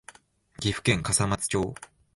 [0.59, 1.75] 岐阜県笠松町